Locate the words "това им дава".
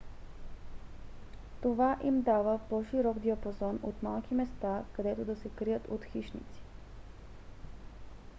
1.61-2.59